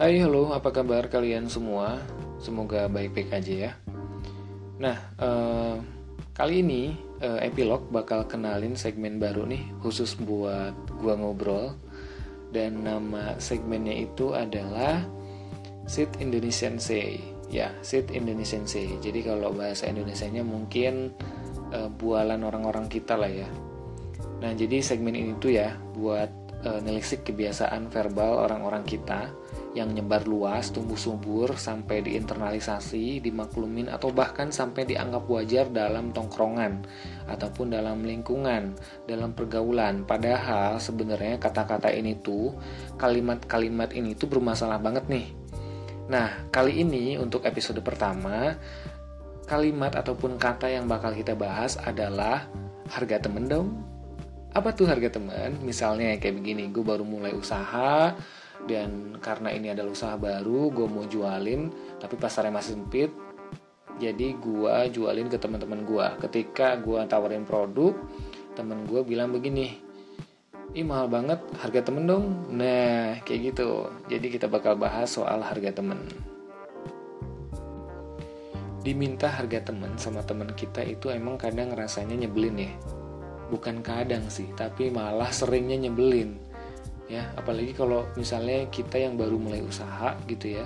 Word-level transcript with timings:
Hai 0.00 0.16
halo. 0.16 0.48
Apa 0.56 0.72
kabar 0.72 1.12
kalian 1.12 1.44
semua? 1.52 2.00
Semoga 2.40 2.88
baik-baik 2.88 3.36
aja 3.36 3.68
ya. 3.68 3.72
Nah 4.80 4.96
eh, 4.96 5.76
kali 6.32 6.64
ini 6.64 6.96
eh, 7.20 7.44
epilog 7.44 7.92
bakal 7.92 8.24
kenalin 8.24 8.80
segmen 8.80 9.20
baru 9.20 9.44
nih 9.44 9.60
Khusus 9.84 10.16
buat 10.16 10.72
gua 11.04 11.20
ngobrol. 11.20 11.76
Dan 12.48 12.80
nama 12.80 13.36
segmennya 13.36 13.92
itu 13.92 14.32
adalah 14.32 15.04
Sit 15.84 16.16
Indonesian 16.16 16.80
Say. 16.80 17.20
Ya 17.52 17.68
Sit 17.84 18.08
Indonesian 18.08 18.64
Say. 18.64 18.96
Jadi 19.04 19.20
kalau 19.20 19.52
bahasa 19.52 19.84
Indonesianya 19.84 20.40
mungkin 20.40 21.12
eh, 21.76 21.92
bualan 21.92 22.40
orang-orang 22.40 22.88
kita 22.88 23.20
lah 23.20 23.28
ya. 23.28 23.52
Nah 24.40 24.56
jadi 24.56 24.80
segmen 24.80 25.12
ini 25.12 25.36
tuh 25.36 25.60
ya 25.60 25.76
buat 25.92 26.32
nelisik 26.60 27.24
kebiasaan 27.28 27.88
verbal 27.88 28.48
orang-orang 28.48 28.84
kita 28.84 29.32
yang 29.70 29.94
nyebar 29.94 30.26
luas, 30.26 30.74
tumbuh 30.74 30.98
subur, 30.98 31.54
sampai 31.54 32.02
diinternalisasi, 32.02 33.22
dimaklumin, 33.22 33.86
atau 33.86 34.10
bahkan 34.10 34.50
sampai 34.50 34.82
dianggap 34.82 35.30
wajar 35.30 35.70
dalam 35.70 36.10
tongkrongan 36.10 36.82
ataupun 37.30 37.70
dalam 37.70 38.02
lingkungan, 38.02 38.74
dalam 39.06 39.30
pergaulan. 39.30 40.02
Padahal 40.02 40.82
sebenarnya 40.82 41.38
kata-kata 41.38 41.94
ini 41.94 42.18
tuh, 42.18 42.50
kalimat-kalimat 42.98 43.94
ini 43.94 44.18
tuh 44.18 44.26
bermasalah 44.26 44.82
banget 44.82 45.06
nih. 45.06 45.26
Nah, 46.10 46.50
kali 46.50 46.82
ini 46.82 47.14
untuk 47.14 47.46
episode 47.46 47.78
pertama, 47.86 48.58
kalimat 49.46 49.94
ataupun 49.94 50.34
kata 50.34 50.66
yang 50.66 50.90
bakal 50.90 51.14
kita 51.14 51.38
bahas 51.38 51.78
adalah 51.78 52.50
harga 52.90 53.22
temen 53.22 53.46
dong. 53.46 53.68
Apa 54.50 54.74
tuh 54.74 54.90
harga 54.90 55.14
temen? 55.14 55.62
Misalnya 55.62 56.18
kayak 56.18 56.42
begini, 56.42 56.66
gue 56.74 56.82
baru 56.82 57.06
mulai 57.06 57.30
usaha, 57.30 58.18
dan 58.68 59.16
karena 59.20 59.52
ini 59.54 59.72
adalah 59.72 59.92
usaha 59.92 60.14
baru 60.16 60.72
gue 60.72 60.86
mau 60.88 61.04
jualin 61.08 61.70
tapi 61.96 62.16
pasarnya 62.20 62.52
masih 62.52 62.76
sempit 62.76 63.10
jadi 64.00 64.36
gue 64.36 64.74
jualin 64.96 65.28
ke 65.28 65.36
teman-teman 65.36 65.84
gue 65.84 66.06
ketika 66.28 66.76
gue 66.80 67.00
tawarin 67.08 67.44
produk 67.44 67.92
temen 68.56 68.84
gue 68.88 69.00
bilang 69.04 69.32
begini 69.32 69.90
ih 70.70 70.86
mahal 70.86 71.10
banget 71.10 71.42
harga 71.58 71.90
temen 71.90 72.06
dong. 72.06 72.26
Nah 72.54 73.18
kayak 73.26 73.54
gitu. 73.54 73.90
Jadi 74.06 74.26
kita 74.30 74.46
bakal 74.46 74.78
bahas 74.78 75.10
soal 75.10 75.42
harga 75.42 75.74
temen. 75.82 75.98
Diminta 78.80 79.28
harga 79.28 79.60
temen 79.60 79.92
sama 80.00 80.24
temen 80.24 80.48
kita 80.56 80.80
itu 80.86 81.12
emang 81.12 81.36
kadang 81.36 81.74
rasanya 81.74 82.16
nyebelin 82.16 82.70
ya. 82.70 82.72
Bukan 83.50 83.82
kadang 83.82 84.30
sih 84.30 84.46
tapi 84.54 84.94
malah 84.94 85.28
seringnya 85.34 85.90
nyebelin 85.90 86.49
ya. 87.10 87.26
Apalagi 87.34 87.74
kalau 87.74 88.06
misalnya 88.14 88.70
kita 88.70 88.96
yang 89.02 89.18
baru 89.18 89.34
mulai 89.36 89.60
usaha 89.60 90.14
gitu 90.30 90.62
ya 90.62 90.64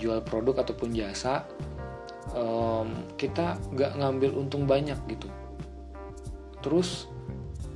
jual 0.00 0.18
produk 0.26 0.66
ataupun 0.66 0.90
jasa 0.90 1.46
um, 2.34 2.90
kita 3.14 3.60
nggak 3.76 4.00
ngambil 4.00 4.30
untung 4.34 4.64
banyak 4.64 4.96
gitu. 5.06 5.28
Terus 6.64 7.06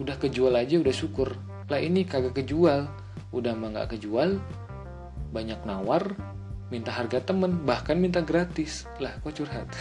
udah 0.00 0.16
kejual 0.16 0.56
aja 0.56 0.80
udah 0.80 0.94
syukur. 0.94 1.36
Lah 1.68 1.78
ini 1.78 2.08
kagak 2.08 2.40
kejual. 2.40 2.88
Udah 3.28 3.52
mah 3.52 3.76
nggak 3.76 3.98
kejual 3.98 4.40
banyak 5.28 5.60
nawar 5.68 6.16
minta 6.72 6.88
harga 6.88 7.20
temen 7.20 7.68
bahkan 7.68 8.00
minta 8.00 8.24
gratis. 8.24 8.88
Lah 8.98 9.12
kok 9.20 9.36
curhat? 9.36 9.68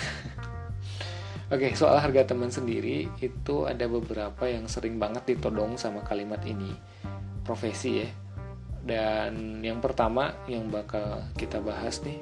Oke, 1.47 1.71
soal 1.79 2.03
harga 2.03 2.35
teman 2.35 2.51
sendiri 2.51 3.07
itu 3.23 3.63
ada 3.63 3.87
beberapa 3.87 4.51
yang 4.51 4.67
sering 4.67 4.99
banget 4.99 5.31
ditodong 5.31 5.79
sama 5.79 6.03
kalimat 6.03 6.43
ini 6.43 6.75
profesi 7.47 8.03
ya. 8.03 8.09
Dan 8.83 9.63
yang 9.63 9.79
pertama 9.79 10.35
yang 10.51 10.67
bakal 10.67 11.23
kita 11.39 11.63
bahas 11.63 12.03
nih 12.03 12.19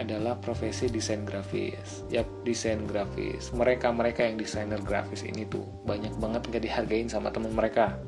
adalah 0.00 0.40
profesi 0.40 0.88
desain 0.88 1.28
grafis. 1.28 2.06
Yap, 2.08 2.26
desain 2.42 2.80
grafis. 2.88 3.52
Mereka-mereka 3.52 4.24
yang 4.24 4.40
desainer 4.40 4.80
grafis 4.80 5.26
ini 5.26 5.44
tuh 5.44 5.66
banyak 5.84 6.16
banget 6.16 6.42
gak 6.48 6.64
dihargain 6.64 7.10
sama 7.12 7.28
teman 7.28 7.52
mereka. 7.52 8.00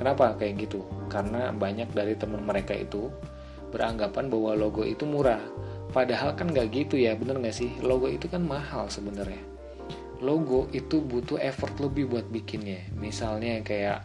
Kenapa 0.00 0.34
kayak 0.34 0.64
gitu? 0.64 0.82
Karena 1.12 1.52
banyak 1.52 1.92
dari 1.92 2.16
teman 2.16 2.42
mereka 2.42 2.72
itu 2.74 3.12
beranggapan 3.68 4.32
bahwa 4.32 4.56
logo 4.56 4.82
itu 4.82 5.04
murah. 5.04 5.38
Padahal 5.92 6.34
kan 6.34 6.50
gak 6.50 6.72
gitu 6.72 6.96
ya, 6.96 7.12
bener 7.14 7.38
gak 7.38 7.54
sih? 7.54 7.70
Logo 7.84 8.08
itu 8.08 8.26
kan 8.26 8.42
mahal 8.42 8.88
sebenarnya. 8.88 9.38
Logo 10.24 10.72
itu 10.72 11.04
butuh 11.04 11.36
effort 11.38 11.76
lebih 11.78 12.10
buat 12.10 12.26
bikinnya. 12.32 12.80
Misalnya 12.96 13.60
kayak 13.60 14.02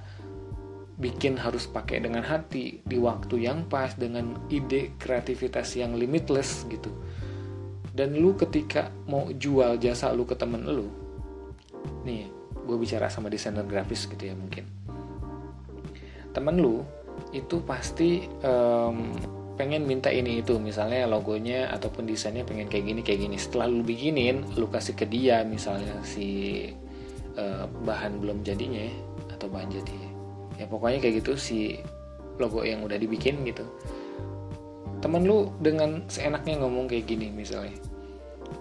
bikin 1.00 1.40
harus 1.40 1.64
pakai 1.64 2.04
dengan 2.04 2.28
hati 2.28 2.84
di 2.84 3.00
waktu 3.00 3.48
yang 3.48 3.72
pas 3.72 3.96
dengan 3.96 4.36
ide 4.52 4.92
kreativitas 5.00 5.80
yang 5.80 5.96
limitless 5.96 6.68
gitu. 6.68 6.92
Dan 7.96 8.20
lu 8.20 8.36
ketika 8.36 8.92
mau 9.08 9.32
jual 9.32 9.80
jasa 9.80 10.12
lu 10.12 10.28
ke 10.28 10.36
temen 10.36 10.68
lu 10.68 10.92
nih 12.04 12.28
gue 12.68 12.78
bicara 12.78 13.08
sama 13.08 13.32
desainer 13.32 13.64
grafis 13.64 14.12
gitu 14.12 14.20
ya 14.28 14.36
mungkin. 14.36 14.68
Temen 16.36 16.60
lu 16.60 16.84
itu 17.32 17.64
pasti 17.64 18.28
um, 18.44 19.16
pengen 19.56 19.88
minta 19.88 20.12
ini 20.12 20.44
itu 20.44 20.60
misalnya 20.60 21.08
logonya 21.08 21.72
ataupun 21.72 22.08
desainnya 22.08 22.44
pengen 22.44 22.68
kayak 22.68 22.92
gini 22.92 23.02
kayak 23.08 23.20
gini. 23.24 23.40
Setelah 23.40 23.72
lu 23.72 23.88
bikinin 23.88 24.60
lu 24.60 24.68
kasih 24.68 25.00
ke 25.00 25.08
dia 25.08 25.48
misalnya 25.48 25.96
si 26.04 26.68
uh, 27.40 27.66
bahan 27.88 28.20
belum 28.20 28.44
jadinya 28.44 28.84
atau 29.32 29.48
bahan 29.48 29.72
jadi 29.72 30.09
ya 30.60 30.68
pokoknya 30.68 31.00
kayak 31.00 31.24
gitu 31.24 31.34
si 31.40 31.80
logo 32.36 32.68
yang 32.68 32.84
udah 32.84 33.00
dibikin 33.00 33.48
gitu. 33.48 33.64
Temen 35.00 35.24
lu 35.24 35.56
dengan 35.64 36.04
seenaknya 36.12 36.60
ngomong 36.60 36.92
kayak 36.92 37.08
gini 37.08 37.32
misalnya. 37.32 37.76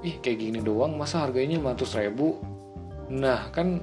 Ih 0.07 0.23
kayak 0.23 0.39
gini 0.39 0.59
doang 0.63 0.95
masa 0.95 1.27
harganya 1.27 1.59
500 1.59 1.99
ribu? 2.07 2.39
Nah 3.11 3.51
kan 3.51 3.83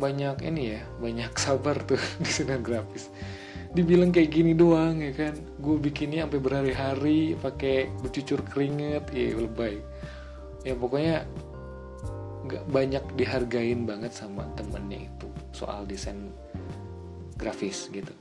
banyak 0.00 0.42
ini 0.42 0.78
ya 0.78 0.80
banyak 0.98 1.32
sabar 1.44 1.76
tuh 1.84 2.00
desainer 2.24 2.60
grafis. 2.64 3.12
Dibilang 3.74 4.14
kayak 4.14 4.30
gini 4.32 4.56
doang 4.56 5.04
ya 5.04 5.12
kan? 5.12 5.34
Gue 5.60 5.76
bikinnya 5.76 6.24
sampai 6.24 6.40
berhari-hari 6.40 7.34
pakai 7.36 7.90
bercucur 8.00 8.40
keringet 8.48 9.04
ya 9.12 9.36
lebay. 9.36 9.82
Ya 10.64 10.72
pokoknya 10.78 11.26
nggak 12.44 12.64
banyak 12.70 13.04
dihargain 13.16 13.88
banget 13.88 14.12
sama 14.12 14.44
temennya 14.52 15.08
itu 15.08 15.28
soal 15.56 15.88
desain 15.88 16.28
grafis 17.36 17.90
gitu. 17.90 18.12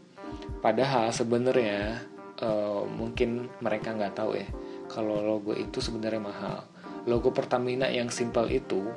Padahal 0.60 1.12
sebenarnya 1.12 2.04
uh, 2.42 2.84
mungkin 2.88 3.52
mereka 3.60 3.94
nggak 3.94 4.16
tahu 4.16 4.40
ya 4.40 4.48
kalau 4.90 5.22
logo 5.22 5.54
itu 5.54 5.80
sebenarnya 5.80 6.22
mahal. 6.22 6.58
Logo 7.04 7.36
Pertamina 7.36 7.92
yang 7.92 8.08
simple 8.08 8.48
itu 8.48 8.88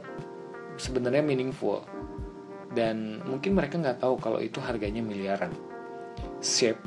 sebenarnya 0.79 1.27
meaningful 1.27 1.83
dan 2.71 3.25
mungkin 3.27 3.57
mereka 3.57 3.81
nggak 3.81 3.99
tahu 3.99 4.15
kalau 4.21 4.39
itu 4.39 4.63
harganya 4.63 5.03
miliaran. 5.03 5.51
Shape 6.39 6.81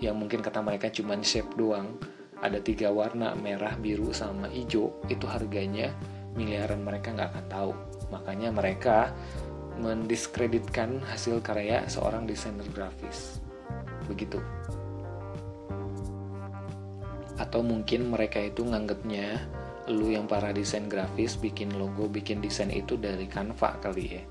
yang 0.00 0.16
mungkin 0.20 0.44
kata 0.44 0.60
mereka 0.60 0.92
cuma 0.92 1.16
shape 1.24 1.56
doang 1.56 1.96
ada 2.44 2.60
tiga 2.60 2.92
warna 2.92 3.32
merah 3.32 3.72
biru 3.80 4.12
sama 4.12 4.48
hijau 4.52 4.92
itu 5.08 5.24
harganya 5.24 5.92
miliaran 6.36 6.84
mereka 6.84 7.16
nggak 7.16 7.32
akan 7.32 7.46
tahu 7.48 7.72
makanya 8.12 8.52
mereka 8.52 9.16
mendiskreditkan 9.78 11.00
hasil 11.06 11.40
karya 11.44 11.84
seorang 11.86 12.24
desainer 12.24 12.66
grafis. 12.72 13.40
Begitu. 14.08 14.40
Atau 17.36 17.60
mungkin 17.60 18.12
mereka 18.12 18.40
itu 18.40 18.64
nganggapnya 18.64 19.44
lu 19.86 20.10
yang 20.10 20.26
para 20.26 20.50
desain 20.50 20.90
grafis 20.90 21.38
bikin 21.38 21.70
logo, 21.78 22.10
bikin 22.10 22.42
desain 22.42 22.74
itu 22.74 22.98
dari 22.98 23.30
Canva 23.30 23.78
kali 23.78 24.18
ya. 24.18 24.22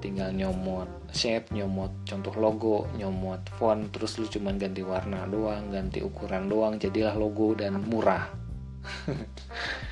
Tinggal 0.00 0.32
nyomot 0.32 0.88
shape, 1.12 1.52
nyomot 1.52 2.04
contoh 2.04 2.34
logo, 2.36 2.88
nyomot 2.96 3.40
font, 3.56 3.88
terus 3.92 4.16
lu 4.20 4.28
cuman 4.28 4.60
ganti 4.60 4.84
warna 4.84 5.24
doang, 5.28 5.72
ganti 5.72 6.04
ukuran 6.04 6.48
doang, 6.48 6.76
jadilah 6.76 7.16
logo 7.16 7.56
dan 7.56 7.80
murah. 7.84 8.28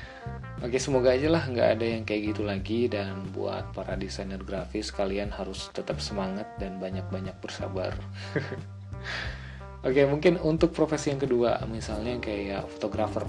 Oke 0.59 0.75
semoga 0.75 1.15
aja 1.15 1.31
lah 1.31 1.47
nggak 1.47 1.69
ada 1.79 1.85
yang 1.87 2.03
kayak 2.03 2.35
gitu 2.35 2.43
lagi 2.43 2.91
dan 2.91 3.31
buat 3.31 3.71
para 3.71 3.95
desainer 3.95 4.43
grafis 4.43 4.91
kalian 4.91 5.31
harus 5.31 5.71
tetap 5.71 6.03
semangat 6.03 6.51
dan 6.59 6.83
banyak-banyak 6.83 7.31
bersabar. 7.39 7.95
Oke 9.87 10.03
mungkin 10.03 10.35
untuk 10.43 10.75
profesi 10.75 11.15
yang 11.15 11.23
kedua 11.23 11.63
misalnya 11.63 12.19
kayak 12.19 12.67
fotografer, 12.75 13.23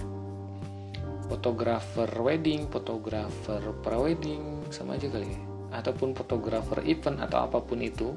fotografer 1.30 2.10
wedding, 2.18 2.66
fotografer 2.66 3.62
prewedding 3.78 4.66
sama 4.74 4.98
aja 4.98 5.06
kali 5.06 5.30
ya. 5.30 5.40
Ataupun 5.70 6.18
fotografer 6.18 6.82
event 6.82 7.22
atau 7.22 7.46
apa 7.46 7.62
pun 7.62 7.78
itu, 7.78 8.10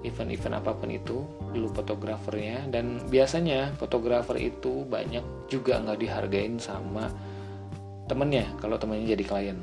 event-event 0.00 0.64
apa 0.64 0.72
pun 0.72 0.88
itu 0.88 1.28
dulu 1.52 1.68
fotografernya 1.76 2.72
dan 2.72 3.04
biasanya 3.12 3.76
fotografer 3.76 4.40
itu 4.40 4.88
banyak 4.88 5.52
juga 5.52 5.76
nggak 5.76 6.00
dihargain 6.00 6.56
sama 6.56 7.12
temennya 8.06 8.46
kalau 8.60 8.78
temennya 8.78 9.16
jadi 9.16 9.24
klien. 9.26 9.58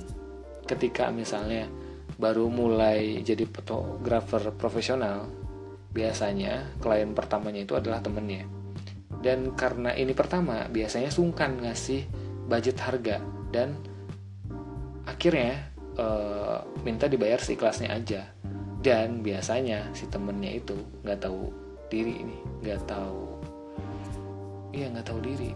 Ketika 0.67 1.09
misalnya 1.09 1.69
baru 2.17 2.49
mulai 2.49 3.21
jadi 3.21 3.45
fotografer 3.45 4.51
profesional 4.57 5.29
biasanya 5.93 6.77
klien 6.81 7.15
pertamanya 7.15 7.63
itu 7.63 7.73
adalah 7.73 8.03
temennya. 8.03 8.45
Dan 9.17 9.57
karena 9.57 9.95
ini 9.97 10.13
pertama 10.13 10.69
biasanya 10.69 11.09
sungkan 11.09 11.57
ngasih 11.63 12.05
budget 12.45 12.77
harga 12.83 13.17
dan 13.49 13.73
akhirnya 15.07 15.73
uh, 15.97 16.61
minta 16.85 17.09
dibayar 17.09 17.39
seikhlasnya 17.39 17.89
aja. 17.95 18.29
Dan 18.77 19.25
biasanya 19.25 19.89
si 19.97 20.05
temennya 20.05 20.61
itu 20.61 20.77
nggak 21.01 21.19
tahu 21.25 21.67
diri 21.87 22.19
ini 22.19 22.37
nggak 22.63 22.81
tahu 22.87 23.39
iya 24.75 24.91
nggak 24.91 25.07
tahu 25.07 25.19
diri 25.23 25.51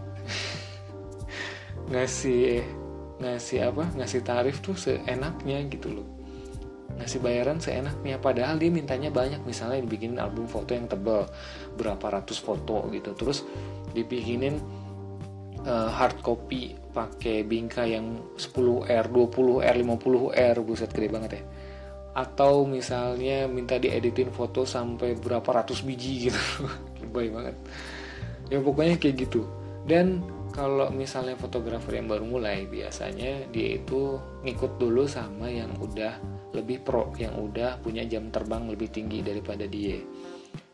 ngasih 1.92 2.64
ngasih 3.22 3.70
apa 3.70 3.84
ngasih 3.94 4.20
tarif 4.24 4.64
tuh 4.64 4.74
seenaknya 4.74 5.62
gitu 5.68 6.00
loh. 6.00 6.08
Ngasih 6.98 7.20
bayaran 7.20 7.60
seenaknya 7.60 8.16
padahal 8.18 8.56
dia 8.56 8.72
mintanya 8.72 9.12
banyak. 9.12 9.44
Misalnya 9.44 9.84
dibikinin 9.84 10.18
album 10.18 10.48
foto 10.48 10.72
yang 10.72 10.88
tebal 10.88 11.28
berapa 11.76 12.02
ratus 12.20 12.40
foto 12.40 12.88
gitu. 12.90 13.12
Terus 13.12 13.44
dibikinin 13.92 14.56
uh, 15.68 15.90
hard 15.92 16.20
copy 16.24 16.76
pakai 16.92 17.44
bingkai 17.48 17.96
yang 17.96 18.20
10R, 18.36 19.08
20R, 19.08 19.76
50R 19.80 20.56
buset 20.64 20.90
gede 20.92 21.08
banget 21.08 21.30
ya. 21.40 21.42
Atau 22.12 22.68
misalnya 22.68 23.48
minta 23.48 23.80
dieditin 23.80 24.28
foto 24.28 24.68
sampai 24.68 25.16
berapa 25.16 25.48
ratus 25.48 25.80
biji 25.80 26.28
gitu. 26.28 26.40
Lebay 27.00 27.32
banget. 27.32 27.56
Ya 28.52 28.60
pokoknya 28.60 29.00
kayak 29.00 29.28
gitu. 29.28 29.48
Dan 29.88 30.20
kalau 30.52 30.92
misalnya 30.92 31.34
fotografer 31.34 31.96
yang 31.98 32.06
baru 32.06 32.28
mulai 32.28 32.68
biasanya 32.68 33.48
dia 33.48 33.80
itu 33.80 34.20
ngikut 34.44 34.76
dulu 34.76 35.08
sama 35.08 35.48
yang 35.48 35.72
udah 35.80 36.20
lebih 36.52 36.84
pro 36.84 37.10
yang 37.16 37.34
udah 37.40 37.80
punya 37.80 38.04
jam 38.04 38.28
terbang 38.28 38.68
lebih 38.68 38.92
tinggi 38.92 39.24
daripada 39.24 39.64
dia. 39.64 39.98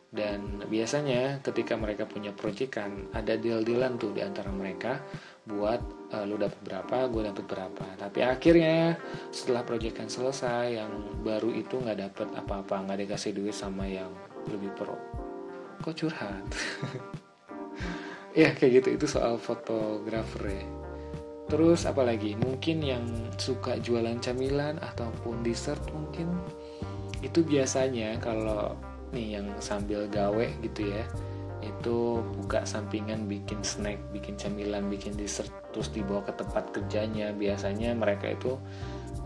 Dan 0.08 0.64
biasanya 0.66 1.38
ketika 1.44 1.76
mereka 1.76 2.08
punya 2.08 2.32
proyekan 2.32 3.12
ada 3.12 3.36
deal-dealan 3.36 4.00
tuh 4.00 4.10
di 4.16 4.24
antara 4.24 4.48
mereka 4.48 5.04
buat 5.44 5.80
uh, 6.10 6.24
lu 6.24 6.40
dapat 6.40 6.60
berapa 6.64 6.96
gue 7.12 7.22
dapat 7.30 7.44
berapa. 7.46 7.86
Tapi 8.00 8.18
akhirnya 8.26 8.98
setelah 9.30 9.62
proyekan 9.62 10.10
selesai 10.10 10.80
yang 10.80 10.90
baru 11.22 11.52
itu 11.54 11.78
nggak 11.78 11.98
dapat 12.08 12.28
apa-apa 12.34 12.88
nggak 12.88 12.98
dikasih 13.06 13.36
duit 13.36 13.54
sama 13.54 13.86
yang 13.86 14.10
lebih 14.48 14.72
pro. 14.74 14.96
Kok 15.78 15.94
curhat 15.94 16.42
ya 18.38 18.54
kayak 18.54 18.82
gitu 18.82 18.88
itu 18.94 19.06
soal 19.10 19.34
fotografer 19.34 20.62
ya 20.62 20.64
terus 21.50 21.88
apalagi 21.88 22.38
mungkin 22.38 22.84
yang 22.84 23.04
suka 23.34 23.82
jualan 23.82 24.20
camilan 24.22 24.78
ataupun 24.78 25.42
dessert 25.42 25.82
mungkin 25.90 26.30
itu 27.18 27.42
biasanya 27.42 28.14
kalau 28.22 28.78
nih 29.10 29.40
yang 29.40 29.48
sambil 29.58 30.06
gawe 30.06 30.46
gitu 30.62 30.86
ya 30.86 31.02
itu 31.58 32.22
buka 32.38 32.62
sampingan 32.62 33.26
bikin 33.26 33.66
snack, 33.66 33.98
bikin 34.14 34.38
camilan, 34.38 34.86
bikin 34.86 35.18
dessert 35.18 35.50
terus 35.74 35.90
dibawa 35.90 36.22
ke 36.22 36.32
tempat 36.38 36.70
kerjanya. 36.70 37.34
Biasanya 37.34 37.98
mereka 37.98 38.30
itu 38.30 38.54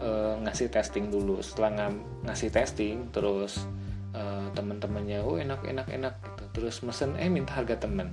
e, 0.00 0.40
ngasih 0.40 0.72
testing 0.72 1.12
dulu. 1.12 1.44
Setelah 1.44 1.92
ng 1.92 2.24
ngasih 2.24 2.48
testing 2.48 3.12
terus 3.12 3.68
e, 4.16 4.22
teman-temannya, 4.56 5.20
"Oh, 5.20 5.36
enak 5.36 5.60
enak 5.60 5.88
enak." 5.92 6.14
Terus 6.52 6.84
mesen 6.84 7.16
eh 7.16 7.32
minta 7.32 7.56
harga 7.56 7.80
temen. 7.80 8.12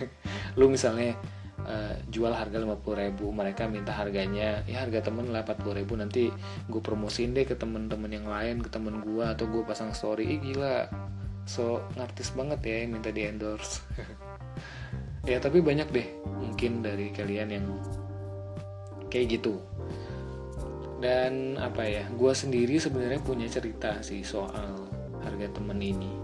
Lu 0.58 0.68
misalnya 0.68 1.16
uh, 1.64 1.94
jual 2.12 2.30
harga 2.30 2.60
50 2.60 3.02
ribu 3.02 3.32
mereka 3.32 3.66
minta 3.66 3.90
harganya 3.96 4.62
ya 4.68 4.84
harga 4.84 5.10
temen 5.10 5.32
lah 5.32 5.42
40 5.42 5.78
ribu 5.82 5.96
nanti 5.98 6.30
gue 6.68 6.80
promosiin 6.84 7.34
deh 7.34 7.48
ke 7.48 7.56
temen-temen 7.58 8.10
yang 8.12 8.26
lain 8.28 8.62
ke 8.62 8.68
temen 8.70 9.00
gue 9.02 9.24
atau 9.24 9.48
gue 9.48 9.62
pasang 9.64 9.96
story. 9.96 10.38
Ih, 10.38 10.40
gila. 10.40 10.88
So 11.48 11.80
ngartis 11.96 12.36
banget 12.36 12.60
ya 12.64 12.76
yang 12.84 13.00
minta 13.00 13.10
di 13.10 13.24
endorse. 13.24 13.80
Ya 15.26 15.36
tapi 15.44 15.60
banyak 15.60 15.92
deh 15.92 16.08
mungkin 16.24 16.80
dari 16.80 17.12
kalian 17.12 17.52
yang 17.52 17.66
kayak 19.12 19.36
gitu. 19.36 19.60
Dan 21.04 21.60
apa 21.60 21.84
ya 21.84 22.08
gue 22.08 22.32
sendiri 22.32 22.80
sebenarnya 22.80 23.20
punya 23.20 23.44
cerita 23.44 24.00
sih 24.00 24.24
soal 24.24 24.88
harga 25.20 25.52
temen 25.52 25.76
ini 25.84 26.17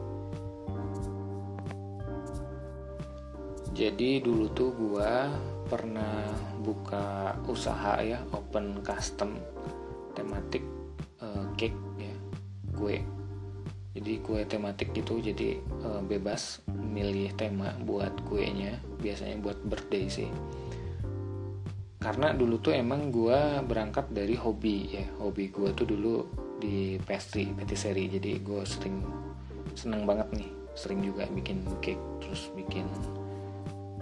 jadi 3.75 4.23
dulu 4.23 4.47
tuh 4.55 4.71
gua 4.73 5.29
pernah 5.67 6.31
buka 6.63 7.35
usaha 7.51 7.99
ya 7.99 8.23
open 8.31 8.81
custom 8.87 9.37
tematik 10.15 10.63
uh, 11.19 11.45
cake 11.59 11.77
ya 11.99 12.15
gue 12.75 12.97
jadi 13.95 14.13
kue 14.27 14.43
tematik 14.47 14.91
gitu 14.91 15.23
jadi 15.23 15.63
uh, 15.87 16.03
bebas 16.03 16.63
milih 16.71 17.31
tema 17.39 17.75
buat 17.87 18.11
kuenya 18.27 18.83
biasanya 18.99 19.39
buat 19.39 19.59
birthday 19.63 20.11
sih. 20.11 20.31
Karena 22.03 22.35
dulu 22.35 22.59
tuh 22.61 22.75
emang 22.75 23.15
gue 23.15 23.63
berangkat 23.65 24.11
dari 24.11 24.35
hobi 24.35 24.99
ya 24.99 25.07
hobi 25.23 25.49
gue 25.49 25.71
tuh 25.73 25.87
dulu 25.87 26.27
di 26.59 26.99
pastry 27.07 27.55
patisserie 27.55 28.11
jadi 28.19 28.43
gue 28.43 28.63
sering 28.67 28.99
seneng 29.79 30.05
banget 30.05 30.29
nih 30.43 30.51
sering 30.75 31.01
juga 31.01 31.25
bikin 31.31 31.63
cake 31.81 32.03
terus 32.21 32.51
bikin 32.53 32.85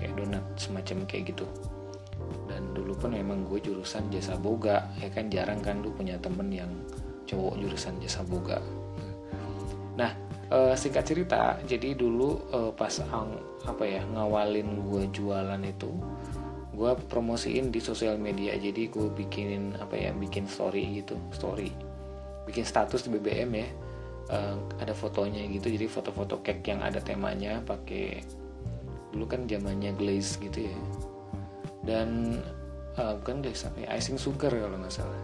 kayak 0.03 0.19
donat 0.19 0.43
semacam 0.59 1.07
kayak 1.07 1.31
gitu. 1.31 1.47
Dan 2.51 2.75
dulu 2.75 2.99
pun 2.99 3.15
emang 3.15 3.47
gue 3.47 3.63
jurusan 3.63 4.11
jasa 4.11 4.35
boga 4.35 4.91
ya 4.99 5.07
kan 5.15 5.31
jarang 5.31 5.63
kan 5.63 5.79
lu 5.79 5.95
punya 5.95 6.19
temen 6.19 6.51
yang 6.51 6.71
cowok 7.31 7.55
jurusan 7.63 7.95
jasa 8.03 8.27
boga. 8.27 8.59
Nah 9.95 10.11
e, 10.51 10.75
singkat 10.75 11.07
cerita 11.07 11.55
jadi 11.63 11.95
dulu 11.95 12.51
e, 12.51 12.59
pas 12.75 12.99
ang, 13.15 13.39
apa 13.63 13.87
ya 13.87 14.03
ngawalin 14.11 14.83
gue 14.91 15.03
jualan 15.15 15.63
itu 15.63 15.95
gue 16.75 16.91
promosiin 17.07 17.71
di 17.71 17.79
sosial 17.79 18.19
media. 18.19 18.59
Jadi 18.59 18.91
gue 18.91 19.07
bikinin 19.07 19.79
apa 19.79 19.95
ya 19.95 20.11
bikin 20.11 20.51
story 20.51 20.99
gitu 20.99 21.15
story. 21.31 21.71
Bikin 22.43 22.67
status 22.67 23.07
di 23.07 23.15
BBM 23.15 23.53
ya. 23.55 23.69
Uh, 24.33 24.55
ada 24.79 24.95
fotonya 24.95 25.45
gitu 25.51 25.67
jadi 25.67 25.91
foto-foto 25.91 26.41
cake 26.41 26.65
yang 26.65 26.81
ada 26.81 27.03
temanya 27.03 27.59
pakai 27.69 28.23
dulu 29.13 29.29
kan 29.29 29.45
zamannya 29.45 29.93
glaze 29.95 30.41
gitu 30.41 30.73
ya. 30.73 30.79
Dan 31.85 32.41
uh, 32.97 33.15
bukan 33.21 33.45
glaze 33.45 33.69
apa 33.69 33.85
ya 33.85 33.89
icing 34.01 34.17
sugar 34.17 34.51
kalau 34.51 34.81
nggak 34.81 34.95
salah. 34.95 35.23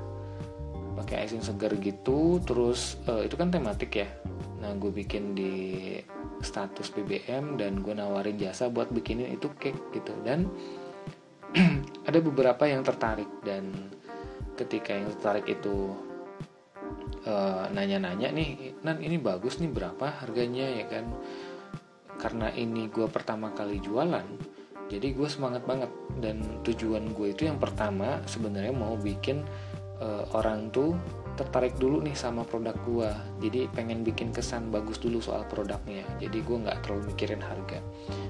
Pakai 1.00 1.24
icing 1.24 1.42
sugar 1.42 1.72
gitu 1.80 2.38
terus 2.44 3.00
uh, 3.08 3.24
itu 3.24 3.34
kan 3.34 3.48
tematik 3.48 3.92
ya. 3.96 4.08
Nah 4.60 4.76
gue 4.76 4.92
bikin 4.92 5.32
di 5.32 5.54
status 6.44 6.94
BBM 6.94 7.58
dan 7.58 7.82
gue 7.82 7.94
nawarin 7.96 8.38
jasa 8.38 8.70
buat 8.70 8.92
bikinin 8.92 9.32
itu 9.32 9.48
cake 9.56 9.96
gitu. 9.96 10.12
Dan 10.22 10.46
ada 12.08 12.18
beberapa 12.20 12.68
yang 12.68 12.84
tertarik 12.84 13.28
dan 13.40 13.72
ketika 14.58 14.92
yang 14.92 15.08
tertarik 15.16 15.48
itu 15.48 15.94
nanya 17.28 18.00
nanya-nanya 18.00 18.28
nih 18.32 18.50
nan 18.80 19.04
ini 19.04 19.20
bagus 19.20 19.60
nih 19.60 19.68
berapa 19.68 20.24
harganya? 20.24 20.64
Ya 20.64 20.88
kan 20.88 21.12
karena 22.18 22.50
ini 22.52 22.90
gue 22.90 23.06
pertama 23.06 23.54
kali 23.54 23.78
jualan 23.78 24.26
jadi 24.88 25.12
gue 25.12 25.28
semangat 25.28 25.62
banget. 25.68 25.92
Dan 26.18 26.64
tujuan 26.64 27.12
gue 27.12 27.36
itu 27.36 27.46
yang 27.46 27.60
pertama 27.60 28.18
sebenarnya 28.24 28.74
mau 28.74 28.96
bikin 28.98 29.44
uh, 30.00 30.24
orang 30.34 30.72
tuh 30.72 30.96
tertarik 31.38 31.78
dulu 31.78 32.02
nih 32.02 32.18
sama 32.18 32.42
produk 32.42 32.74
gue 32.82 33.10
jadi 33.46 33.70
pengen 33.70 34.02
bikin 34.02 34.34
kesan 34.34 34.74
bagus 34.74 34.98
dulu 34.98 35.22
soal 35.22 35.46
produknya. 35.46 36.02
Jadi 36.18 36.42
gue 36.42 36.56
nggak 36.66 36.82
terlalu 36.82 37.14
mikirin 37.14 37.38
harga. 37.44 37.78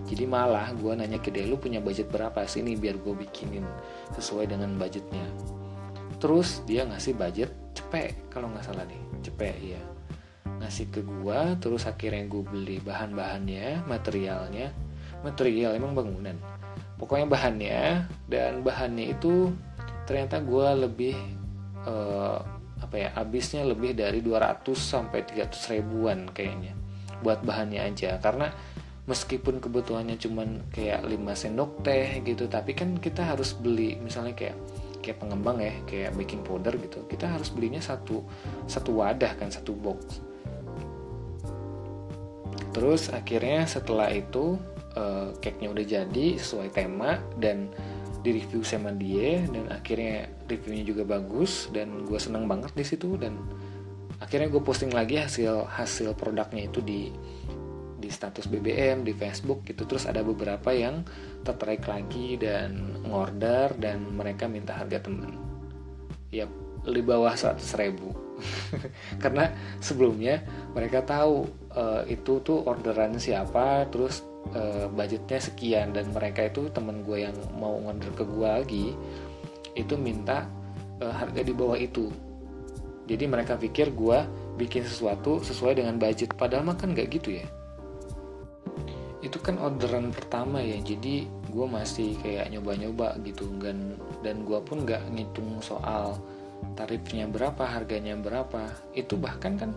Jadi 0.04 0.24
malah 0.28 0.68
gue 0.76 0.92
nanya 0.92 1.16
ke 1.16 1.32
dia 1.32 1.48
lu 1.48 1.56
punya 1.56 1.80
budget 1.80 2.12
berapa 2.12 2.44
sih 2.44 2.60
nih 2.60 2.76
biar 2.76 3.00
gue 3.00 3.14
bikinin 3.16 3.64
sesuai 4.12 4.52
dengan 4.52 4.76
budgetnya? 4.76 5.24
Terus 6.20 6.60
dia 6.68 6.84
ngasih 6.84 7.16
budget 7.16 7.50
cepet 7.72 8.28
kalau 8.28 8.52
nggak 8.52 8.66
salah 8.66 8.84
nih. 8.84 9.00
Cepet 9.24 9.56
ya 9.62 9.97
ngasih 10.58 10.90
ke 10.90 11.00
gua 11.02 11.54
terus 11.58 11.86
akhirnya 11.86 12.26
gue 12.26 12.42
beli 12.42 12.76
bahan-bahannya 12.82 13.86
materialnya. 13.86 14.74
Material 15.22 15.74
emang 15.74 15.94
bangunan. 15.98 16.36
Pokoknya 16.98 17.26
bahannya 17.26 17.80
dan 18.30 18.62
bahannya 18.62 19.14
itu 19.14 19.50
ternyata 20.06 20.42
gue 20.42 20.68
lebih 20.88 21.16
uh, 21.86 22.38
apa 22.78 22.94
ya 22.94 23.08
habisnya 23.18 23.66
lebih 23.66 23.98
dari 23.98 24.22
200 24.22 24.62
sampai 24.78 25.26
300 25.26 25.74
ribuan 25.74 26.30
kayaknya 26.30 26.74
buat 27.22 27.42
bahannya 27.42 27.82
aja. 27.82 28.18
Karena 28.22 28.50
meskipun 29.08 29.58
kebutuhannya 29.58 30.20
cuman 30.20 30.68
kayak 30.68 31.02
5 31.02 31.16
sendok 31.32 31.80
teh 31.80 32.20
gitu 32.22 32.44
tapi 32.44 32.76
kan 32.76 33.00
kita 33.00 33.24
harus 33.24 33.56
beli 33.56 33.96
misalnya 34.04 34.36
kayak 34.36 34.56
kayak 35.00 35.24
pengembang 35.24 35.56
ya 35.64 35.72
kayak 35.88 36.12
baking 36.12 36.44
powder 36.44 36.76
gitu 36.76 37.08
kita 37.08 37.24
harus 37.24 37.48
belinya 37.48 37.80
satu 37.80 38.20
satu 38.68 39.00
wadah 39.00 39.32
kan 39.40 39.48
satu 39.48 39.72
box 39.72 40.20
terus 42.78 43.10
akhirnya 43.10 43.66
setelah 43.66 44.06
itu 44.14 44.54
uh, 44.94 45.34
cake-nya 45.42 45.74
udah 45.74 45.82
jadi 45.82 46.26
sesuai 46.38 46.70
tema 46.70 47.18
dan 47.42 47.66
di 48.22 48.38
review 48.38 48.62
sama 48.62 48.94
dia 48.94 49.42
dan 49.50 49.66
akhirnya 49.66 50.30
reviewnya 50.46 50.86
juga 50.86 51.02
bagus 51.02 51.66
dan 51.74 52.06
gue 52.06 52.18
seneng 52.22 52.46
banget 52.46 52.70
di 52.78 52.86
situ 52.86 53.18
dan 53.18 53.34
akhirnya 54.22 54.46
gue 54.46 54.62
posting 54.62 54.94
lagi 54.94 55.18
hasil 55.18 55.66
hasil 55.66 56.14
produknya 56.14 56.70
itu 56.70 56.78
di 56.78 57.10
di 57.10 58.06
di 58.06 58.08
status 58.14 58.46
BBM 58.46 59.02
di 59.02 59.10
Facebook 59.10 59.66
gitu. 59.66 59.82
Terus 59.82 60.06
ada 60.06 60.22
beberapa 60.22 60.70
yang 60.70 61.02
tertarik 61.42 61.82
lagi 61.82 62.38
dan 62.38 63.02
ngorder 63.02 63.74
dan 63.74 64.06
mereka 64.14 64.46
minta 64.46 64.78
harga 64.78 65.02
temen. 65.02 65.34
Ya 66.30 66.46
lebih 66.86 67.10
bawah 67.10 67.34
100 67.34 67.58
ribu 67.82 68.27
karena 69.22 69.50
sebelumnya 69.82 70.42
mereka 70.72 71.02
tahu 71.02 71.46
uh, 71.74 72.02
itu 72.06 72.38
tuh 72.42 72.62
orderan 72.64 73.18
siapa 73.18 73.86
terus 73.90 74.22
uh, 74.54 74.86
budgetnya 74.92 75.40
sekian 75.42 75.92
dan 75.92 76.08
mereka 76.14 76.46
itu 76.46 76.70
temen 76.70 77.02
gue 77.02 77.26
yang 77.26 77.36
mau 77.58 77.76
ngorder 77.82 78.12
ke 78.14 78.24
gue 78.24 78.48
lagi 78.48 78.86
itu 79.76 79.94
minta 79.94 80.46
uh, 81.02 81.14
harga 81.14 81.40
di 81.42 81.52
bawah 81.54 81.78
itu. 81.78 82.10
Jadi 83.08 83.24
mereka 83.24 83.56
pikir 83.56 83.94
gue 83.96 84.18
bikin 84.60 84.84
sesuatu 84.84 85.40
sesuai 85.40 85.80
dengan 85.80 85.96
budget. 85.96 86.34
Padahal 86.36 86.66
mah 86.66 86.76
kan 86.76 86.92
nggak 86.92 87.08
gitu 87.08 87.40
ya. 87.40 87.46
Itu 89.24 89.40
kan 89.40 89.56
orderan 89.56 90.12
pertama 90.12 90.60
ya. 90.60 90.76
Jadi 90.82 91.24
gue 91.48 91.66
masih 91.66 92.20
kayak 92.20 92.52
nyoba-nyoba 92.52 93.16
gitu 93.24 93.48
dan 93.64 93.96
dan 94.20 94.44
gue 94.44 94.60
pun 94.60 94.84
nggak 94.84 95.08
ngitung 95.14 95.62
soal 95.64 96.20
tarifnya 96.78 97.26
berapa 97.26 97.64
harganya 97.66 98.14
berapa. 98.14 98.70
Itu 98.94 99.18
bahkan 99.18 99.58
kan 99.58 99.70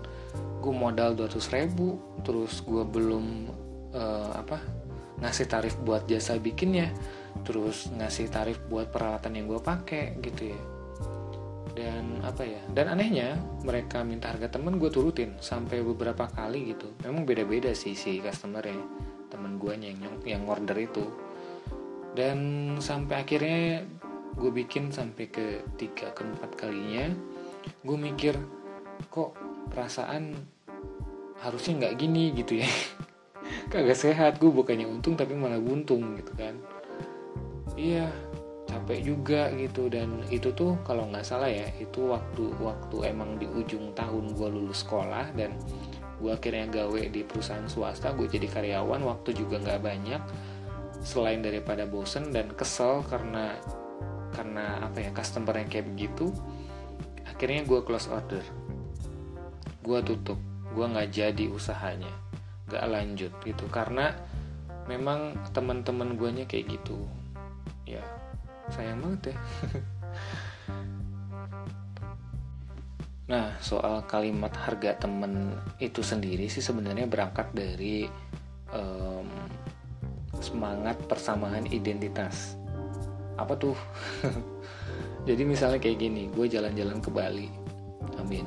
gue 0.62 0.74
modal 0.74 1.18
200 1.18 1.42
ribu 1.58 1.98
terus 2.22 2.62
gue 2.62 2.86
belum 2.86 3.50
uh, 3.98 4.32
apa 4.38 4.62
ngasih 5.22 5.48
tarif 5.50 5.74
buat 5.82 6.06
jasa 6.06 6.38
bikinnya 6.38 6.94
terus 7.42 7.90
ngasih 7.94 8.30
tarif 8.30 8.58
buat 8.70 8.94
peralatan 8.94 9.38
yang 9.38 9.46
gue 9.50 9.62
pakai 9.62 10.22
gitu 10.22 10.54
ya. 10.54 10.62
Dan 11.72 12.20
apa 12.22 12.44
ya 12.44 12.62
dan 12.76 12.92
anehnya 12.92 13.40
mereka 13.64 14.04
minta 14.04 14.30
harga 14.30 14.60
temen 14.60 14.76
gue 14.78 14.92
turutin 14.92 15.40
sampai 15.42 15.82
beberapa 15.82 16.28
kali 16.30 16.76
gitu. 16.76 16.92
Memang 17.08 17.26
beda-beda 17.26 17.72
sih 17.74 17.96
si 17.98 18.22
customer 18.22 18.62
ya 18.62 18.78
temen 19.32 19.56
gue 19.58 19.74
yang 19.80 19.98
yang 20.28 20.44
order 20.46 20.78
itu. 20.78 21.06
Dan 22.12 22.76
sampai 22.84 23.24
akhirnya 23.24 23.88
gue 24.38 24.52
bikin 24.52 24.92
sampai 24.92 25.28
ke 25.28 25.66
tiga 25.76 26.12
keempat 26.16 26.56
kalinya. 26.56 27.12
Gue 27.84 27.98
mikir 27.98 28.36
kok 29.12 29.36
perasaan 29.72 30.36
harusnya 31.42 31.88
nggak 31.88 31.96
gini? 32.00 32.32
Gitu 32.36 32.64
ya. 32.64 32.70
Kagak 33.72 33.98
sehat? 33.98 34.38
Gue 34.40 34.52
bukannya 34.54 34.88
untung 34.88 35.18
tapi 35.20 35.36
malah 35.36 35.60
buntung 35.60 36.16
gitu 36.20 36.32
kan. 36.36 36.56
Iya 37.76 38.12
capek 38.72 39.00
juga 39.04 39.52
gitu. 39.58 39.92
Dan 39.92 40.24
itu 40.32 40.56
tuh 40.56 40.80
kalau 40.88 41.12
nggak 41.12 41.28
salah 41.28 41.52
ya 41.52 41.68
itu 41.80 42.08
waktu 42.08 42.56
waktu 42.64 43.12
emang 43.12 43.36
di 43.36 43.48
ujung 43.48 43.92
tahun 43.92 44.36
gue 44.36 44.48
lulus 44.48 44.88
sekolah 44.88 45.36
dan 45.36 45.56
gue 46.22 46.32
akhirnya 46.32 46.70
gawe 46.70 47.02
di 47.10 47.26
perusahaan 47.26 47.66
swasta 47.66 48.14
gue 48.14 48.30
jadi 48.30 48.46
karyawan 48.46 49.02
waktu 49.02 49.34
juga 49.34 49.58
nggak 49.58 49.82
banyak 49.82 50.22
selain 51.02 51.42
daripada 51.42 51.90
bosen 51.90 52.30
dan 52.30 52.54
kesel 52.54 53.02
karena 53.10 53.58
karena 54.32 54.84
apa 54.84 55.04
ya 55.04 55.12
customer 55.12 55.56
yang 55.60 55.70
kayak 55.70 55.88
begitu 55.92 56.32
akhirnya 57.28 57.64
gue 57.68 57.80
close 57.84 58.08
order. 58.12 58.44
Gue 59.82 60.00
tutup 60.06 60.40
gue 60.72 60.86
nggak 60.88 61.10
jadi 61.12 61.46
usahanya 61.52 62.12
nggak 62.72 62.86
lanjut 62.88 63.34
gitu. 63.44 63.66
Karena 63.68 64.16
memang 64.88 65.38
teman-teman 65.52 66.16
nya 66.36 66.46
kayak 66.48 66.80
gitu. 66.80 67.04
Ya 67.86 68.04
sayang 68.72 69.04
banget 69.04 69.34
ya. 69.34 69.38
Nah 73.32 73.56
soal 73.64 74.04
kalimat 74.12 74.52
harga 74.52 75.08
temen 75.08 75.56
itu 75.80 76.04
sendiri 76.04 76.52
sih 76.52 76.60
sebenarnya 76.60 77.08
berangkat 77.08 77.48
dari 77.56 78.04
um, 78.76 79.24
semangat 80.36 81.00
persamaan 81.08 81.64
identitas 81.72 82.60
apa 83.44 83.54
tuh? 83.58 83.78
Jadi 85.28 85.44
misalnya 85.46 85.78
kayak 85.78 85.98
gini 86.02 86.30
gue 86.34 86.46
jalan-jalan 86.50 86.98
ke 87.02 87.10
Bali. 87.14 87.48
Amin. 88.18 88.46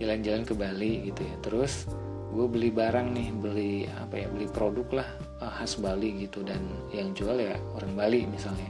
Jalan-jalan 0.00 0.42
ke 0.44 0.54
Bali 0.56 1.10
gitu 1.12 1.20
ya. 1.24 1.36
Terus 1.44 1.88
gue 2.28 2.46
beli 2.48 2.68
barang 2.68 3.08
nih 3.12 3.28
beli 3.32 3.74
apa 3.88 4.20
ya 4.20 4.28
beli 4.28 4.46
produk 4.52 5.02
lah 5.02 5.08
uh, 5.44 5.52
khas 5.60 5.80
Bali 5.80 6.24
gitu. 6.28 6.44
Dan 6.44 6.64
yang 6.92 7.12
jual 7.12 7.36
ya 7.36 7.56
orang 7.76 7.92
Bali 7.96 8.24
misalnya. 8.28 8.68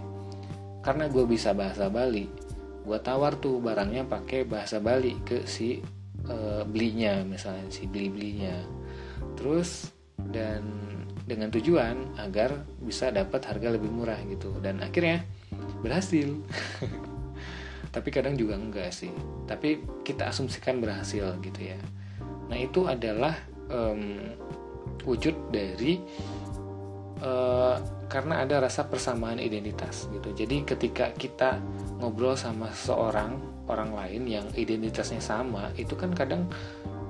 Karena 0.83 1.07
gue 1.11 1.27
bisa 1.27 1.55
bahasa 1.55 1.87
Bali 1.87 2.49
gue 2.89 2.99
tawar 3.05 3.37
tuh 3.37 3.61
barangnya 3.61 4.09
pakai 4.09 4.49
bahasa 4.49 4.81
Bali 4.81 5.21
ke 5.21 5.45
si 5.45 5.77
uh, 6.25 6.65
belinya 6.65 7.21
misalnya 7.21 7.69
si 7.69 7.85
beli 7.85 8.09
belinya 8.09 8.57
terus 9.37 9.93
dan 10.33 10.65
dengan 11.29 11.53
tujuan 11.53 12.17
agar 12.17 12.65
bisa 12.81 13.13
dapat 13.13 13.45
harga 13.45 13.77
lebih 13.77 13.93
murah 13.93 14.17
gitu. 14.25 14.57
Dan 14.65 14.81
akhirnya 14.81 15.21
berhasil 15.81 16.39
tapi 17.95 18.09
kadang 18.13 18.37
juga 18.37 18.59
enggak 18.59 18.93
sih 18.93 19.13
tapi 19.49 19.83
kita 20.05 20.29
asumsikan 20.29 20.83
berhasil 20.83 21.35
gitu 21.41 21.61
ya 21.61 21.79
nah 22.49 22.57
itu 22.57 22.89
adalah 22.89 23.37
um, 23.69 24.35
wujud 25.05 25.35
dari 25.53 26.01
uh, 27.23 27.77
karena 28.09 28.43
ada 28.43 28.65
rasa 28.65 28.89
persamaan 28.89 29.37
identitas 29.37 30.09
gitu. 30.11 30.33
Jadi 30.33 30.65
ketika 30.65 31.13
kita 31.13 31.61
ngobrol 32.01 32.35
sama 32.35 32.73
seorang 32.73 33.37
orang 33.69 33.93
lain 33.93 34.23
yang 34.25 34.47
identitasnya 34.57 35.21
sama, 35.21 35.69
itu 35.77 35.93
kan 35.93 36.17
kadang 36.17 36.49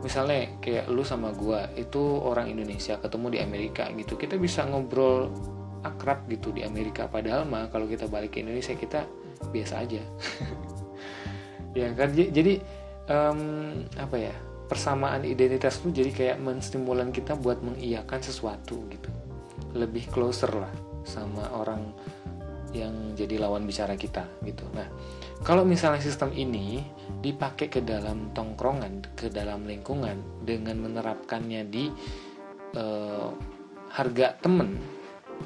misalnya 0.02 0.58
kayak 0.58 0.90
lu 0.90 1.06
sama 1.06 1.30
gua 1.34 1.70
itu 1.78 2.02
orang 2.02 2.50
Indonesia 2.50 2.98
ketemu 2.98 3.26
di 3.30 3.38
Amerika 3.38 3.86
gitu. 3.94 4.18
Kita 4.18 4.34
bisa 4.34 4.66
ngobrol 4.66 5.30
akrab 5.84 6.26
gitu 6.30 6.50
di 6.50 6.66
Amerika 6.66 7.06
padahal 7.06 7.46
mah 7.46 7.70
kalau 7.70 7.86
kita 7.86 8.10
balik 8.10 8.36
ke 8.36 8.42
Indonesia 8.42 8.74
kita 8.74 9.04
biasa 9.50 9.74
aja. 9.84 10.02
ya 11.78 11.94
kan 11.94 12.10
jadi 12.12 12.58
um, 13.06 13.40
apa 13.98 14.16
ya? 14.18 14.34
persamaan 14.68 15.24
identitas 15.24 15.80
tuh 15.80 15.88
jadi 15.88 16.12
kayak 16.12 16.44
menstimulan 16.44 17.08
kita 17.08 17.32
buat 17.40 17.64
mengiyakan 17.64 18.20
sesuatu 18.20 18.84
gitu 18.92 19.08
lebih 19.72 20.04
closer 20.12 20.52
lah 20.52 20.68
sama 21.08 21.48
orang 21.56 21.88
yang 22.76 23.16
jadi 23.16 23.40
lawan 23.40 23.64
bicara 23.64 23.96
kita 23.96 24.28
gitu. 24.44 24.68
Nah, 24.76 24.84
kalau 25.40 25.64
misalnya 25.64 26.04
sistem 26.04 26.36
ini 26.36 26.84
dipakai 27.24 27.72
ke 27.72 27.80
dalam 27.80 28.28
tongkrongan, 28.36 29.08
ke 29.16 29.32
dalam 29.32 29.64
lingkungan 29.64 30.44
dengan 30.44 30.76
menerapkannya 30.84 31.64
di 31.64 31.88
uh, 32.76 33.32
harga 33.88 34.36
temen, 34.44 34.76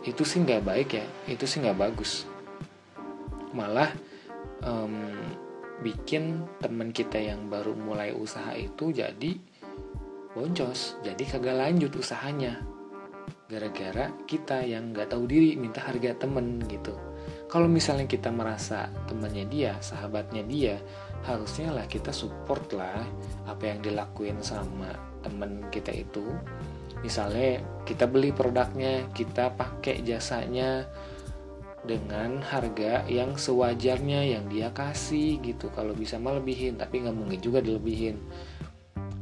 itu 0.02 0.22
sih 0.24 0.42
nggak 0.42 0.64
baik 0.64 0.88
ya, 0.96 1.06
itu 1.28 1.44
sih 1.46 1.60
nggak 1.62 1.78
bagus. 1.78 2.24
Malah 3.52 3.92
um, 4.64 5.12
bikin 5.84 6.48
temen 6.58 6.90
kita 6.90 7.20
yang 7.20 7.46
baru 7.52 7.76
mulai 7.76 8.16
usaha 8.16 8.56
itu 8.56 8.90
jadi 8.90 9.36
boncos, 10.32 10.96
jadi 11.04 11.22
kagak 11.28 11.56
lanjut 11.60 11.92
usahanya. 11.94 12.64
Gara-gara 13.52 14.08
kita 14.24 14.64
yang 14.64 14.96
nggak 14.96 15.12
tahu 15.12 15.28
diri 15.28 15.60
minta 15.60 15.84
harga 15.84 16.16
temen 16.16 16.64
gitu. 16.66 16.96
Kalau 17.52 17.68
misalnya 17.68 18.08
kita 18.08 18.32
merasa 18.32 18.88
temannya 19.04 19.44
dia 19.44 19.76
sahabatnya 19.84 20.40
dia 20.48 20.80
harusnya 21.22 21.70
lah 21.70 21.84
kita 21.86 22.10
support 22.10 22.72
lah 22.72 23.04
apa 23.44 23.68
yang 23.68 23.84
dilakuin 23.84 24.40
sama 24.40 24.90
temen 25.20 25.68
kita 25.68 25.92
itu 25.94 26.24
misalnya 27.02 27.60
kita 27.82 28.06
beli 28.06 28.30
produknya 28.30 29.10
kita 29.10 29.52
pakai 29.58 30.06
jasanya 30.06 30.86
dengan 31.82 32.38
harga 32.46 33.02
yang 33.10 33.34
sewajarnya 33.34 34.22
yang 34.38 34.46
dia 34.46 34.70
kasih 34.70 35.42
gitu. 35.42 35.68
Kalau 35.74 35.92
bisa 35.92 36.16
mah 36.16 36.38
lebihin 36.38 36.78
tapi 36.78 37.02
nggak 37.02 37.16
mungkin 37.16 37.40
juga 37.42 37.58
dilebihin. 37.58 38.22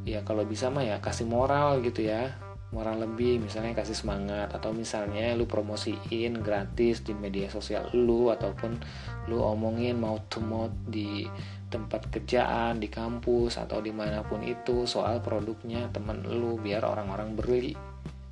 Ya 0.05 0.21
kalau 0.25 0.45
bisa 0.45 0.69
mah 0.69 0.85
ya 0.85 1.01
kasih 1.01 1.25
moral 1.25 1.81
gitu 1.81 2.05
ya. 2.05 2.37
Moral 2.71 3.03
lebih 3.03 3.43
misalnya 3.43 3.75
kasih 3.75 3.99
semangat 3.99 4.55
atau 4.55 4.71
misalnya 4.71 5.35
lu 5.35 5.43
promosiin 5.43 6.39
gratis 6.39 7.03
di 7.03 7.11
media 7.19 7.51
sosial 7.51 7.91
lu 7.91 8.31
ataupun 8.31 8.79
lu 9.27 9.43
omongin 9.43 9.99
mau 9.99 10.23
to 10.31 10.39
mouth 10.39 10.71
di 10.87 11.27
tempat 11.71 12.11
kerjaan 12.11 12.83
di 12.83 12.91
kampus 12.91 13.57
atau 13.57 13.79
di 13.79 13.95
mana 13.95 14.27
pun 14.27 14.43
itu 14.43 14.85
soal 14.85 15.23
produknya 15.23 15.87
temen 15.95 16.27
lu 16.27 16.59
biar 16.59 16.83
orang-orang 16.83 17.39
beli 17.39 17.73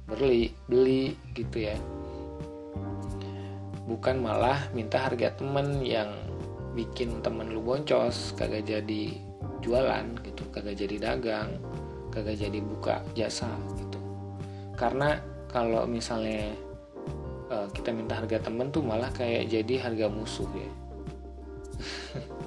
beli 0.05 0.51
beli 0.67 1.15
gitu 1.33 1.71
ya. 1.71 1.77
Bukan 3.89 4.21
malah 4.21 4.69
minta 4.77 5.01
harga 5.01 5.33
temen 5.39 5.81
yang 5.81 6.13
bikin 6.77 7.25
temen 7.25 7.55
lu 7.55 7.65
boncos 7.65 8.37
kagak 8.37 8.67
jadi 8.67 9.17
jualan 9.65 10.07
gitu. 10.27 10.43
Kagak 10.53 10.77
jadi 10.77 10.97
dagang 10.99 11.57
kagak 12.13 12.37
jadi 12.37 12.59
buka 12.61 13.01
jasa 13.15 13.49
gitu. 13.79 14.01
Karena 14.77 15.17
kalau 15.49 15.89
misalnya 15.89 16.53
uh, 17.49 17.69
kita 17.73 17.91
minta 17.93 18.21
harga 18.21 18.39
temen 18.49 18.69
tuh 18.69 18.85
malah 18.85 19.09
kayak 19.13 19.49
jadi 19.49 19.89
harga 19.89 20.07
musuh 20.13 20.49
ya 20.53 20.71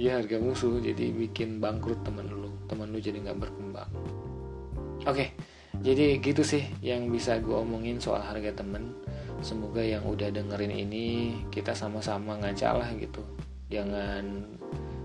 Iya 0.00 0.24
harga 0.24 0.40
musuh 0.40 0.80
jadi 0.80 1.12
bikin 1.12 1.60
bangkrut 1.60 2.00
temen 2.00 2.24
lu. 2.32 2.48
Temen 2.64 2.88
lu 2.88 2.96
jadi 2.96 3.20
nggak 3.20 3.36
berkembang. 3.36 3.92
Oke 5.04 5.36
jadi 5.80 6.20
gitu 6.20 6.44
sih 6.44 6.64
yang 6.84 7.08
bisa 7.08 7.40
gue 7.40 7.52
omongin 7.52 8.00
soal 8.00 8.24
harga 8.24 8.52
temen. 8.64 8.96
Semoga 9.44 9.84
yang 9.84 10.04
udah 10.08 10.32
dengerin 10.32 10.72
ini 10.72 11.36
kita 11.52 11.76
sama-sama 11.76 12.36
ngaca 12.40 12.80
lah 12.80 12.88
gitu. 12.96 13.20
Jangan 13.68 14.44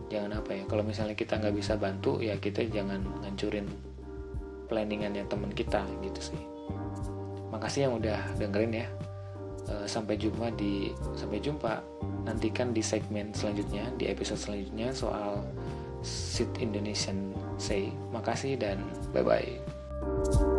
jangan 0.07 0.31
apa 0.39 0.51
ya 0.55 0.63
kalau 0.63 0.83
misalnya 0.87 1.15
kita 1.15 1.43
nggak 1.43 1.55
bisa 1.59 1.75
bantu 1.75 2.23
ya 2.23 2.39
kita 2.39 2.63
jangan 2.71 3.03
ngancurin 3.23 3.67
planningannya 4.71 5.27
temen 5.27 5.51
kita 5.51 5.83
gitu 6.07 6.31
sih. 6.31 6.41
Makasih 7.51 7.91
yang 7.91 7.99
udah 7.99 8.19
dengerin 8.39 8.83
ya 8.83 8.87
sampai 9.85 10.15
jumpa 10.17 10.53
di 10.53 10.93
sampai 11.17 11.39
jumpa. 11.41 11.81
Nantikan 12.25 12.73
di 12.73 12.81
segmen 12.81 13.33
selanjutnya 13.33 13.85
di 13.97 14.09
episode 14.09 14.41
selanjutnya 14.41 14.89
soal 14.93 15.45
Sit 16.01 16.49
Indonesian 16.61 17.33
Say. 17.57 17.93
Makasih 18.13 18.57
dan 18.57 18.81
bye 19.13 19.25
bye 19.25 20.54